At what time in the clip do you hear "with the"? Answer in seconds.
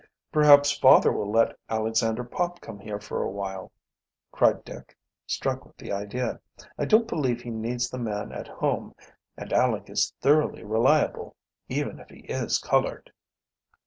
5.63-5.91